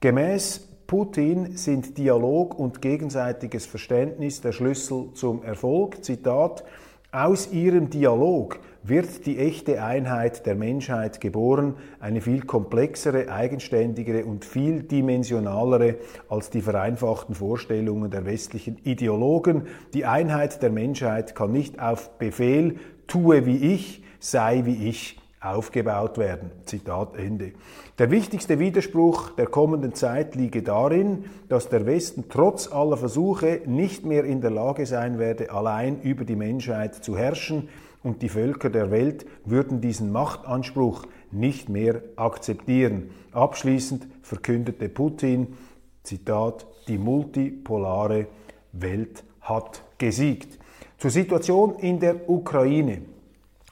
Gemäß 0.00 0.67
Putin 0.88 1.54
sind 1.54 1.98
Dialog 1.98 2.58
und 2.58 2.80
gegenseitiges 2.80 3.66
Verständnis 3.66 4.40
der 4.40 4.52
Schlüssel 4.52 5.10
zum 5.12 5.42
Erfolg. 5.42 6.02
Zitat, 6.02 6.64
aus 7.12 7.52
ihrem 7.52 7.90
Dialog 7.90 8.58
wird 8.82 9.26
die 9.26 9.36
echte 9.36 9.82
Einheit 9.82 10.46
der 10.46 10.54
Menschheit 10.54 11.20
geboren, 11.20 11.74
eine 12.00 12.22
viel 12.22 12.40
komplexere, 12.40 13.30
eigenständigere 13.30 14.24
und 14.24 14.46
vieldimensionalere 14.46 15.96
als 16.30 16.48
die 16.48 16.62
vereinfachten 16.62 17.34
Vorstellungen 17.34 18.10
der 18.10 18.24
westlichen 18.24 18.78
Ideologen. 18.82 19.66
Die 19.92 20.06
Einheit 20.06 20.62
der 20.62 20.70
Menschheit 20.70 21.34
kann 21.34 21.52
nicht 21.52 21.82
auf 21.82 22.16
Befehl, 22.16 22.76
tue 23.06 23.44
wie 23.44 23.74
ich, 23.74 24.02
sei 24.20 24.64
wie 24.64 24.88
ich 24.88 25.18
aufgebaut 25.40 26.18
werden. 26.18 26.50
Zitat 26.64 27.16
Ende. 27.16 27.52
Der 27.98 28.10
wichtigste 28.10 28.58
Widerspruch 28.58 29.30
der 29.30 29.46
kommenden 29.46 29.94
Zeit 29.94 30.34
liege 30.34 30.62
darin, 30.62 31.26
dass 31.48 31.68
der 31.68 31.86
Westen 31.86 32.24
trotz 32.28 32.70
aller 32.72 32.96
Versuche 32.96 33.60
nicht 33.66 34.04
mehr 34.04 34.24
in 34.24 34.40
der 34.40 34.50
Lage 34.50 34.86
sein 34.86 35.18
werde, 35.18 35.50
allein 35.52 36.00
über 36.02 36.24
die 36.24 36.36
Menschheit 36.36 36.94
zu 36.94 37.16
herrschen 37.16 37.68
und 38.02 38.22
die 38.22 38.28
Völker 38.28 38.70
der 38.70 38.90
Welt 38.90 39.26
würden 39.44 39.80
diesen 39.80 40.12
Machtanspruch 40.12 41.04
nicht 41.30 41.68
mehr 41.68 42.02
akzeptieren. 42.16 43.10
Abschließend 43.32 44.06
verkündete 44.22 44.88
Putin, 44.88 45.56
Zitat, 46.02 46.66
die 46.88 46.98
multipolare 46.98 48.26
Welt 48.72 49.24
hat 49.40 49.82
gesiegt. 49.98 50.58
Zur 50.96 51.10
Situation 51.10 51.76
in 51.76 52.00
der 52.00 52.28
Ukraine. 52.28 53.02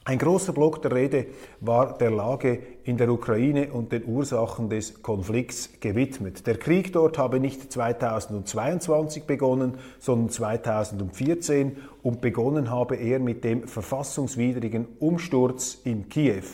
Ein 0.07 0.19
großer 0.19 0.53
Block 0.53 0.81
der 0.81 0.93
Rede 0.93 1.25
war 1.59 1.97
der 1.97 2.11
Lage 2.11 2.59
in 2.85 2.95
der 2.95 3.11
Ukraine 3.11 3.73
und 3.73 3.91
den 3.91 4.05
Ursachen 4.05 4.69
des 4.69 5.03
Konflikts 5.03 5.69
gewidmet. 5.81 6.47
Der 6.47 6.55
Krieg 6.55 6.93
dort 6.93 7.17
habe 7.17 7.41
nicht 7.41 7.73
2022 7.73 9.25
begonnen, 9.25 9.73
sondern 9.99 10.29
2014 10.29 11.75
und 12.03 12.21
begonnen 12.21 12.71
habe 12.71 12.95
er 12.95 13.19
mit 13.19 13.43
dem 13.43 13.67
verfassungswidrigen 13.67 14.87
Umsturz 14.99 15.77
in 15.83 16.07
Kiew. 16.07 16.45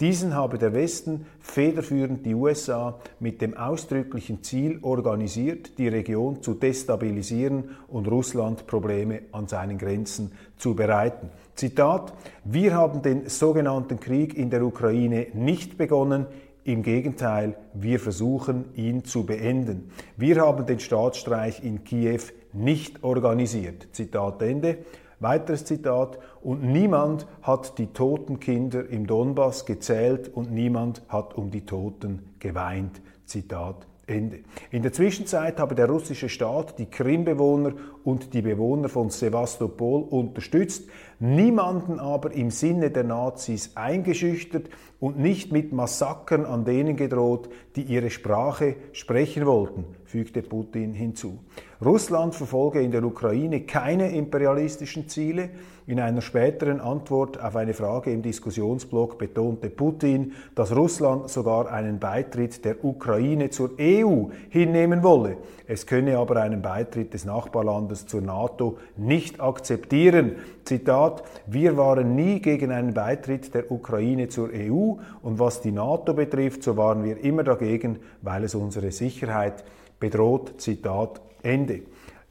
Diesen 0.00 0.36
habe 0.36 0.58
der 0.58 0.74
Westen, 0.74 1.26
federführend 1.40 2.24
die 2.24 2.34
USA, 2.34 3.00
mit 3.18 3.42
dem 3.42 3.56
ausdrücklichen 3.56 4.44
Ziel 4.44 4.78
organisiert, 4.82 5.76
die 5.76 5.88
Region 5.88 6.40
zu 6.40 6.54
destabilisieren 6.54 7.70
und 7.88 8.06
Russland 8.06 8.68
Probleme 8.68 9.22
an 9.32 9.48
seinen 9.48 9.76
Grenzen 9.76 10.30
zu 10.56 10.76
bereiten. 10.76 11.30
Zitat, 11.56 12.12
wir 12.44 12.74
haben 12.74 13.02
den 13.02 13.28
sogenannten 13.28 13.98
Krieg 13.98 14.38
in 14.38 14.50
der 14.50 14.64
Ukraine 14.64 15.26
nicht 15.34 15.76
begonnen, 15.76 16.26
im 16.62 16.82
Gegenteil, 16.82 17.56
wir 17.74 17.98
versuchen, 17.98 18.66
ihn 18.76 19.04
zu 19.04 19.24
beenden. 19.24 19.90
Wir 20.16 20.42
haben 20.42 20.66
den 20.66 20.78
Staatsstreich 20.78 21.64
in 21.64 21.82
Kiew 21.82 22.20
nicht 22.52 23.02
organisiert. 23.02 23.88
Zitat 23.92 24.42
Ende. 24.42 24.78
Weiteres 25.20 25.64
Zitat. 25.64 26.18
Und 26.42 26.62
niemand 26.62 27.26
hat 27.42 27.78
die 27.78 27.88
toten 27.88 28.40
Kinder 28.40 28.88
im 28.88 29.06
Donbass 29.06 29.66
gezählt 29.66 30.30
und 30.32 30.52
niemand 30.52 31.02
hat 31.08 31.34
um 31.36 31.50
die 31.50 31.66
Toten 31.66 32.34
geweint. 32.38 33.00
Zitat 33.24 33.86
Ende. 34.08 34.38
In 34.70 34.82
der 34.82 34.92
Zwischenzeit 34.92 35.60
habe 35.60 35.74
der 35.74 35.88
russische 35.88 36.30
Staat 36.30 36.78
die 36.78 36.86
Krimbewohner 36.86 37.74
und 38.04 38.32
die 38.32 38.40
Bewohner 38.40 38.88
von 38.88 39.10
Sevastopol 39.10 40.02
unterstützt, 40.02 40.88
niemanden 41.20 41.98
aber 41.98 42.32
im 42.32 42.50
Sinne 42.50 42.90
der 42.90 43.04
Nazis 43.04 43.72
eingeschüchtert 43.74 44.68
und 45.00 45.18
nicht 45.18 45.52
mit 45.52 45.72
Massakern 45.72 46.44
an 46.44 46.64
denen 46.64 46.96
gedroht, 46.96 47.48
die 47.76 47.82
ihre 47.82 48.10
Sprache 48.10 48.76
sprechen 48.92 49.46
wollten, 49.46 49.84
fügte 50.04 50.42
Putin 50.42 50.92
hinzu. 50.92 51.38
Russland 51.84 52.34
verfolge 52.34 52.80
in 52.80 52.90
der 52.90 53.04
Ukraine 53.04 53.60
keine 53.60 54.10
imperialistischen 54.10 55.08
Ziele. 55.08 55.50
In 55.86 56.00
einer 56.00 56.20
späteren 56.20 56.80
Antwort 56.80 57.40
auf 57.40 57.54
eine 57.54 57.72
Frage 57.72 58.12
im 58.12 58.20
Diskussionsblock 58.20 59.16
betonte 59.16 59.70
Putin, 59.70 60.32
dass 60.56 60.74
Russland 60.74 61.30
sogar 61.30 61.70
einen 61.70 62.00
Beitritt 62.00 62.64
der 62.64 62.84
Ukraine 62.84 63.50
zur 63.50 63.70
EU 63.80 64.24
hinnehmen 64.50 65.04
wolle. 65.04 65.36
Es 65.68 65.86
könne 65.86 66.18
aber 66.18 66.42
einen 66.42 66.62
Beitritt 66.62 67.14
des 67.14 67.24
Nachbarlandes 67.24 68.06
zur 68.06 68.22
NATO 68.22 68.78
nicht 68.96 69.40
akzeptieren. 69.40 70.32
Zitat, 70.64 71.07
wir 71.46 71.76
waren 71.76 72.14
nie 72.14 72.40
gegen 72.40 72.70
einen 72.70 72.94
Beitritt 72.94 73.54
der 73.54 73.70
Ukraine 73.70 74.28
zur 74.28 74.50
EU 74.52 74.94
und 75.22 75.38
was 75.38 75.60
die 75.60 75.72
NATO 75.72 76.14
betrifft, 76.14 76.62
so 76.62 76.76
waren 76.76 77.04
wir 77.04 77.22
immer 77.22 77.44
dagegen, 77.44 77.98
weil 78.22 78.44
es 78.44 78.54
unsere 78.54 78.90
Sicherheit 78.90 79.64
bedroht. 79.98 80.54
Zitat 80.58 81.20
Ende. 81.42 81.82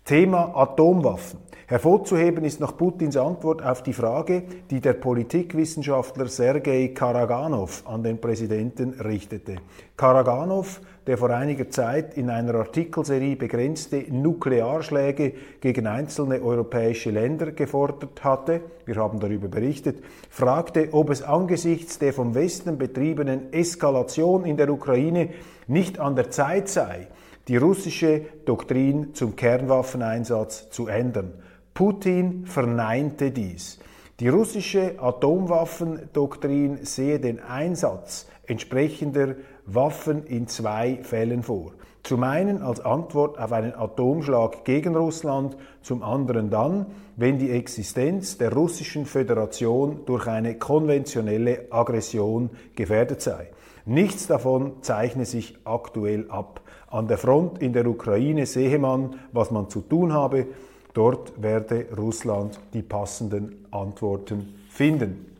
Thema 0.04 0.56
Atomwaffen. 0.56 1.40
Hervorzuheben 1.70 2.46
ist 2.46 2.62
noch 2.62 2.78
Putins 2.78 3.18
Antwort 3.18 3.62
auf 3.62 3.84
die 3.84 3.92
Frage, 3.92 4.44
die 4.72 4.80
der 4.80 4.94
Politikwissenschaftler 4.94 6.28
Sergei 6.28 6.94
Karaganov 6.96 7.84
an 7.86 8.04
den 8.04 8.22
Präsidenten 8.22 8.92
richtete. 9.02 9.58
Karaganov, 9.98 10.80
der 11.08 11.18
vor 11.18 11.30
einiger 11.30 11.70
Zeit 11.70 12.18
in 12.18 12.30
einer 12.30 12.54
Artikelserie 12.56 13.38
begrenzte 13.38 14.04
Nuklearschläge 14.10 15.34
gegen 15.62 15.88
einzelne 15.88 16.42
europäische 16.42 17.12
Länder 17.12 17.54
gefordert 17.54 18.24
hatte, 18.24 18.62
wir 18.86 18.98
haben 18.98 19.22
darüber 19.22 19.48
berichtet, 19.48 20.04
fragte, 20.30 20.90
ob 20.92 21.10
es 21.10 21.24
angesichts 21.24 21.98
der 21.98 22.12
vom 22.12 22.36
Westen 22.36 22.78
betriebenen 22.78 23.54
Eskalation 23.54 24.44
in 24.44 24.58
der 24.58 24.70
Ukraine 24.70 25.30
nicht 25.68 25.98
an 25.98 26.18
der 26.18 26.30
Zeit 26.30 26.68
sei, 26.68 27.08
die 27.48 27.56
russische 27.56 28.22
Doktrin 28.46 29.14
zum 29.14 29.38
Kernwaffeneinsatz 29.38 30.70
zu 30.70 30.88
ändern. 30.88 31.34
Putin 31.74 32.46
verneinte 32.46 33.32
dies. 33.32 33.80
Die 34.20 34.28
russische 34.28 34.96
Atomwaffendoktrin 35.00 36.80
sehe 36.84 37.20
den 37.20 37.40
Einsatz 37.40 38.28
entsprechender 38.48 39.36
Waffen 39.68 40.26
in 40.26 40.48
zwei 40.48 41.00
Fällen 41.04 41.44
vor. 41.44 41.74
Zum 42.04 42.24
einen 42.24 42.62
als 42.62 42.80
Antwort 42.80 43.38
auf 43.38 43.52
einen 43.52 43.74
Atomschlag 43.76 44.64
gegen 44.64 44.96
Russland, 44.96 45.58
zum 45.82 46.04
anderen 46.04 46.50
dann, 46.50 46.86
wenn 47.18 47.38
die 47.38 47.52
Existenz 47.52 48.38
der 48.38 48.54
russischen 48.54 49.06
Föderation 49.06 50.06
durch 50.06 50.26
eine 50.28 50.58
konventionelle 50.58 51.68
Aggression 51.70 52.50
gefährdet 52.76 53.22
sei. 53.22 53.50
Nichts 53.86 54.28
davon 54.28 54.84
zeichne 54.84 55.26
sich 55.26 55.58
aktuell 55.66 56.28
ab. 56.30 56.62
An 56.90 57.10
der 57.10 57.18
Front 57.18 57.62
in 57.62 57.74
der 57.74 57.86
Ukraine 57.88 58.46
sehe 58.46 58.80
man, 58.80 59.16
was 59.34 59.52
man 59.52 59.70
zu 59.70 59.82
tun 59.82 60.14
habe. 60.14 60.48
Dort 60.94 61.42
werde 61.42 61.88
Russland 61.98 62.58
die 62.74 62.84
passenden 62.84 63.66
Antworten 63.72 64.56
finden. 64.70 65.37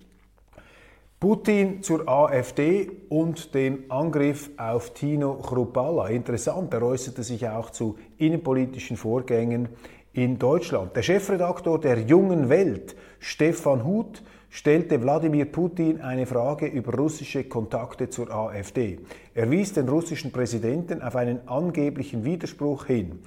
Putin 1.20 1.82
zur 1.82 2.08
AfD 2.08 2.92
und 3.10 3.56
dem 3.56 3.86
Angriff 3.90 4.52
auf 4.56 4.94
Tino 4.94 5.34
Chrupalla. 5.34 6.10
Interessant, 6.10 6.72
er 6.76 6.84
äußerte 6.84 7.24
sich 7.24 7.50
auch 7.50 7.72
zu 7.72 7.98
innenpolitischen 8.20 8.98
Vorgängen 8.98 9.70
in 10.14 10.38
Deutschland. 10.38 10.96
Der 10.96 11.02
Chefredaktor 11.02 11.82
der 11.82 12.02
Jungen 12.02 12.50
Welt, 12.50 12.96
Stefan 13.18 13.84
Huth, 13.84 14.22
stellte 14.52 15.02
Wladimir 15.02 15.46
Putin 15.46 16.02
eine 16.02 16.28
Frage 16.28 16.68
über 16.68 16.94
russische 16.94 17.46
Kontakte 17.46 18.12
zur 18.12 18.30
AfD. 18.30 19.00
Er 19.34 19.50
wies 19.50 19.74
den 19.74 19.90
russischen 19.90 20.32
Präsidenten 20.32 21.02
auf 21.02 21.16
einen 21.16 21.48
angeblichen 21.48 22.26
Widerspruch 22.26 22.86
hin. 22.86 23.22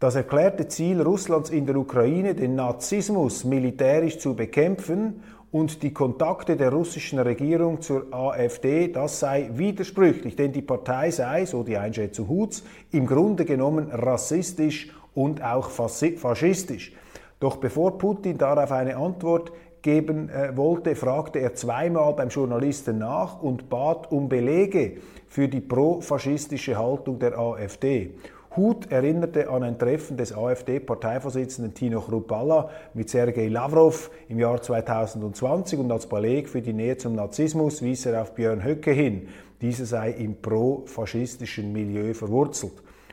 Das 0.00 0.14
erklärte 0.14 0.66
Ziel 0.68 1.00
Russlands 1.00 1.50
in 1.50 1.66
der 1.66 1.76
Ukraine, 1.76 2.34
den 2.34 2.54
Nazismus 2.54 3.44
militärisch 3.44 4.18
zu 4.18 4.34
bekämpfen 4.34 5.22
und 5.50 5.82
die 5.82 5.92
Kontakte 5.92 6.56
der 6.56 6.72
russischen 6.72 7.18
Regierung 7.18 7.80
zur 7.80 8.12
AfD, 8.12 8.88
das 8.88 9.20
sei 9.20 9.50
widersprüchlich, 9.54 10.36
denn 10.36 10.52
die 10.52 10.62
Partei 10.62 11.10
sei, 11.10 11.46
so 11.46 11.62
die 11.62 11.76
Einschätzung 11.76 12.28
Huts, 12.28 12.64
im 12.90 13.06
Grunde 13.06 13.44
genommen 13.44 13.90
rassistisch 13.90 14.90
und 15.14 15.42
auch 15.42 15.70
faschistisch. 15.70 16.92
Doch 17.40 17.56
bevor 17.56 17.98
Putin 17.98 18.36
darauf 18.36 18.72
eine 18.72 18.96
Antwort 18.96 19.52
geben 19.80 20.28
äh, 20.28 20.56
wollte, 20.56 20.94
fragte 20.96 21.38
er 21.38 21.54
zweimal 21.54 22.12
beim 22.14 22.28
Journalisten 22.28 22.98
nach 22.98 23.40
und 23.40 23.68
bat 23.68 24.10
um 24.10 24.28
Belege 24.28 24.96
für 25.28 25.48
die 25.48 25.60
profaschistische 25.60 26.76
Haltung 26.76 27.18
der 27.18 27.38
AfD. 27.38 28.10
Huth 28.58 28.90
erinnerte 28.90 29.48
an 29.48 29.62
ein 29.62 29.78
Treffen 29.78 30.16
des 30.16 30.32
AfD-Parteivorsitzenden 30.36 31.74
Tino 31.74 32.00
Chrupalla 32.00 32.68
mit 32.92 33.08
Sergei 33.08 33.46
Lavrov 33.46 34.10
im 34.28 34.40
Jahr 34.40 34.60
2020 34.60 35.78
und 35.78 35.92
als 35.92 36.08
Beleg 36.08 36.48
für 36.48 36.60
die 36.60 36.72
Nähe 36.72 36.96
zum 36.96 37.14
Narzissmus 37.14 37.82
wies 37.82 38.04
er 38.04 38.20
auf 38.20 38.34
Björn 38.34 38.64
Höcke 38.64 38.90
hin. 38.90 39.28
Dieser 39.60 39.86
sei 39.86 40.10
im 40.10 40.42
pro-faschistischen 40.42 41.72
Milieu 41.72 42.14
verwurzelt. 42.14 42.72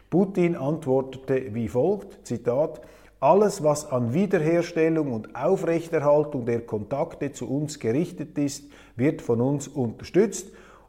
Putin 0.09 0.55
antwortete 0.55 1.53
wie 1.53 1.67
folgt, 1.67 2.25
Zitat, 2.25 2.81
alles, 3.19 3.63
was 3.63 3.91
an 3.91 4.15
Wiederherstellung 4.15 5.13
und 5.13 5.35
Aufrechterhaltung 5.35 6.47
der 6.47 6.61
Kontakte 6.61 7.31
zu 7.31 7.47
uns 7.47 7.79
gerichtet 7.79 8.35
ist, 8.39 8.65
wird 8.95 9.21
von 9.21 9.41
uns 9.41 9.67
unterstützt 9.67 10.47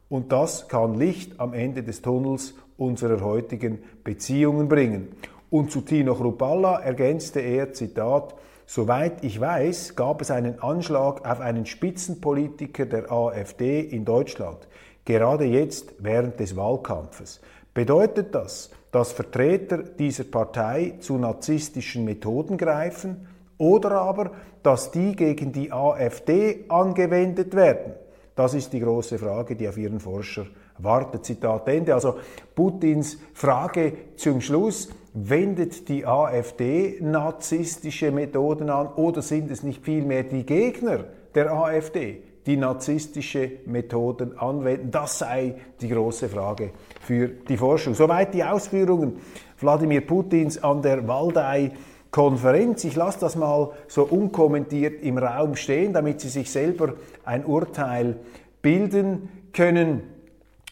und 0.08 0.32
das 0.32 0.68
kann 0.68 0.94
Licht 0.94 1.40
am 1.40 1.52
Ende 1.52 1.82
des 1.82 2.02
Tunnels 2.02 2.54
unserer 2.76 3.20
heutigen 3.22 3.78
Beziehungen 4.04 4.68
bringen. 4.68 5.08
Und 5.50 5.70
zu 5.70 5.80
Tino 5.80 6.14
Chrupalla 6.14 6.80
ergänzte 6.80 7.40
er, 7.40 7.72
Zitat, 7.72 8.34
Soweit 8.68 9.22
ich 9.24 9.40
weiß, 9.40 9.94
gab 9.94 10.20
es 10.20 10.32
einen 10.32 10.58
Anschlag 10.58 11.24
auf 11.24 11.40
einen 11.40 11.66
Spitzenpolitiker 11.66 12.84
der 12.84 13.12
AfD 13.12 13.80
in 13.80 14.04
Deutschland, 14.04 14.66
gerade 15.04 15.44
jetzt 15.44 15.94
während 16.00 16.40
des 16.40 16.56
Wahlkampfes. 16.56 17.40
Bedeutet 17.72 18.34
das, 18.34 18.70
dass 18.90 19.12
Vertreter 19.12 19.84
dieser 19.84 20.24
Partei 20.24 20.94
zu 20.98 21.16
narzisstischen 21.16 22.04
Methoden 22.04 22.56
greifen 22.56 23.28
oder 23.56 23.92
aber, 24.00 24.32
dass 24.64 24.90
die 24.90 25.14
gegen 25.14 25.52
die 25.52 25.70
AfD 25.70 26.64
angewendet 26.68 27.54
werden? 27.54 27.92
Das 28.36 28.52
ist 28.52 28.70
die 28.74 28.80
große 28.80 29.18
Frage, 29.18 29.56
die 29.56 29.66
auf 29.66 29.78
Ihren 29.78 29.98
Forscher 29.98 30.46
wartet. 30.78 31.24
Zitat 31.24 31.66
Ende. 31.68 31.94
Also 31.94 32.16
Putins 32.54 33.18
Frage 33.32 33.92
zum 34.16 34.42
Schluss, 34.42 34.90
wendet 35.14 35.88
die 35.88 36.04
AfD 36.04 36.98
narzisstische 37.00 38.12
Methoden 38.12 38.68
an 38.68 38.88
oder 38.88 39.22
sind 39.22 39.50
es 39.50 39.62
nicht 39.62 39.82
vielmehr 39.82 40.22
die 40.22 40.44
Gegner 40.44 41.04
der 41.34 41.50
AfD, 41.50 42.22
die 42.44 42.58
narzisstische 42.58 43.52
Methoden 43.64 44.38
anwenden? 44.38 44.90
Das 44.90 45.18
sei 45.18 45.54
die 45.80 45.88
große 45.88 46.28
Frage 46.28 46.72
für 47.00 47.28
die 47.28 47.56
Forschung. 47.56 47.94
Soweit 47.94 48.34
die 48.34 48.44
Ausführungen 48.44 49.18
Wladimir 49.58 50.02
Putins 50.02 50.62
an 50.62 50.82
der 50.82 51.08
Waldei. 51.08 51.72
Konferenz. 52.16 52.82
Ich 52.84 52.96
lasse 52.96 53.20
das 53.20 53.36
mal 53.36 53.72
so 53.88 54.04
unkommentiert 54.04 55.02
im 55.02 55.18
Raum 55.18 55.54
stehen, 55.54 55.92
damit 55.92 56.22
Sie 56.22 56.30
sich 56.30 56.50
selber 56.50 56.94
ein 57.26 57.44
Urteil 57.44 58.16
bilden 58.62 59.28
können 59.52 60.02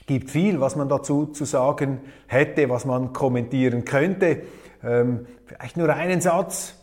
gibt 0.07 0.30
viel, 0.30 0.61
was 0.61 0.76
man 0.76 0.88
dazu 0.88 1.26
zu 1.26 1.44
sagen 1.44 2.00
hätte, 2.26 2.68
was 2.68 2.85
man 2.85 3.12
kommentieren 3.12 3.85
könnte. 3.85 4.42
Ähm, 4.83 5.26
vielleicht 5.44 5.76
nur 5.76 5.88
einen 5.94 6.20
Satz. 6.20 6.76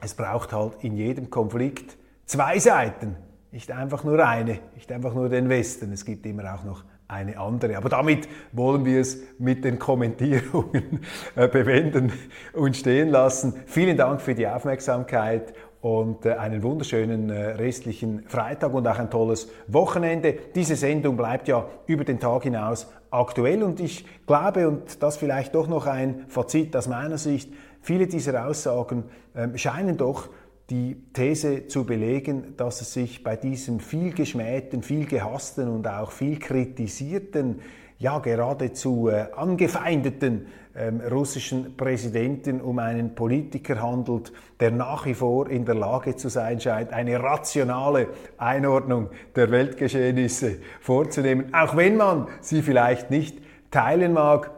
Es 0.00 0.14
braucht 0.14 0.52
halt 0.52 0.82
in 0.82 0.96
jedem 0.96 1.28
Konflikt 1.30 1.96
zwei 2.26 2.58
Seiten. 2.58 3.16
nicht 3.50 3.70
einfach 3.70 4.02
nur 4.04 4.26
eine, 4.26 4.60
nicht 4.74 4.92
einfach 4.92 5.14
nur 5.14 5.28
den 5.28 5.48
Westen. 5.48 5.92
Es 5.92 6.04
gibt 6.04 6.24
immer 6.26 6.54
auch 6.54 6.64
noch 6.64 6.84
eine 7.08 7.38
andere. 7.38 7.76
Aber 7.78 7.88
damit 7.88 8.28
wollen 8.52 8.84
wir 8.84 9.00
es 9.00 9.18
mit 9.38 9.64
den 9.64 9.78
Kommentierungen 9.78 11.00
äh, 11.34 11.48
bewenden 11.48 12.12
und 12.52 12.76
stehen 12.76 13.08
lassen. 13.08 13.54
Vielen 13.66 13.96
Dank 13.96 14.20
für 14.20 14.34
die 14.34 14.46
Aufmerksamkeit 14.46 15.54
und 15.80 16.26
äh, 16.26 16.32
einen 16.34 16.62
wunderschönen 16.62 17.30
äh, 17.30 17.52
restlichen 17.52 18.24
Freitag 18.28 18.74
und 18.74 18.86
auch 18.86 18.98
ein 18.98 19.10
tolles 19.10 19.48
Wochenende. 19.68 20.34
Diese 20.54 20.76
Sendung 20.76 21.16
bleibt 21.16 21.48
ja 21.48 21.66
über 21.86 22.04
den 22.04 22.20
Tag 22.20 22.42
hinaus 22.42 22.88
aktuell 23.10 23.62
und 23.62 23.80
ich 23.80 24.04
glaube, 24.26 24.68
und 24.68 25.02
das 25.02 25.16
vielleicht 25.16 25.54
doch 25.54 25.66
noch 25.66 25.86
ein 25.86 26.26
Fazit 26.28 26.76
aus 26.76 26.88
meiner 26.88 27.16
Sicht, 27.16 27.50
viele 27.80 28.06
dieser 28.06 28.46
Aussagen 28.46 29.04
ähm, 29.34 29.56
scheinen 29.56 29.96
doch 29.96 30.28
die 30.70 30.96
These 31.14 31.66
zu 31.66 31.84
belegen, 31.84 32.54
dass 32.56 32.80
es 32.80 32.92
sich 32.92 33.24
bei 33.24 33.36
diesem 33.36 33.80
viel 33.80 34.12
geschmähten, 34.12 34.82
viel 34.82 35.06
gehassten 35.06 35.68
und 35.68 35.86
auch 35.86 36.10
viel 36.10 36.38
kritisierten, 36.38 37.60
ja 37.98 38.18
geradezu 38.18 39.08
äh, 39.08 39.26
angefeindeten 39.34 40.46
ähm, 40.76 41.00
russischen 41.00 41.76
Präsidenten 41.76 42.60
um 42.60 42.78
einen 42.78 43.14
Politiker 43.14 43.82
handelt, 43.82 44.32
der 44.60 44.70
nach 44.70 45.06
wie 45.06 45.14
vor 45.14 45.50
in 45.50 45.64
der 45.64 45.74
Lage 45.74 46.14
zu 46.14 46.28
sein 46.28 46.60
scheint, 46.60 46.92
eine 46.92 47.20
rationale 47.20 48.08
Einordnung 48.36 49.08
der 49.34 49.50
Weltgeschehnisse 49.50 50.58
vorzunehmen, 50.80 51.52
auch 51.52 51.76
wenn 51.76 51.96
man 51.96 52.28
sie 52.40 52.62
vielleicht 52.62 53.10
nicht 53.10 53.38
teilen 53.70 54.12
mag. 54.12 54.52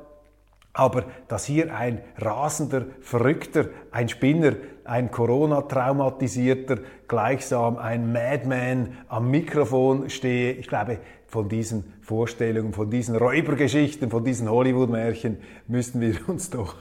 Aber 0.81 1.05
dass 1.29 1.45
hier 1.45 1.77
ein 1.77 2.01
rasender, 2.17 2.87
verrückter, 3.03 3.67
ein 3.91 4.09
Spinner, 4.09 4.55
ein 4.85 5.11
Corona-traumatisierter, 5.11 6.79
gleichsam 7.07 7.77
ein 7.77 8.11
Madman 8.13 8.97
am 9.07 9.31
Mikrofon 9.31 10.09
stehe, 10.09 10.53
ich 10.53 10.69
glaube, 10.69 10.97
von 11.27 11.51
diesen 11.51 11.93
Vorstellungen, 12.01 12.73
von 12.73 12.89
diesen 12.89 13.15
Räubergeschichten, 13.15 14.09
von 14.09 14.25
diesen 14.25 14.49
Hollywood-Märchen 14.49 15.37
müssten 15.69 16.01
wir 16.01 16.17
uns 16.29 16.49
doch 16.49 16.75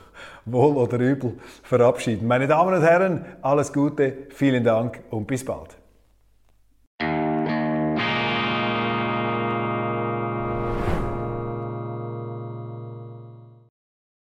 wohl 0.46 0.78
oder 0.78 0.98
übel 0.98 1.34
verabschieden. 1.64 2.26
Meine 2.26 2.48
Damen 2.48 2.74
und 2.74 2.82
Herren, 2.82 3.26
alles 3.42 3.74
Gute, 3.74 4.14
vielen 4.30 4.64
Dank 4.64 5.02
und 5.10 5.28
bis 5.28 5.44
bald. 5.44 5.79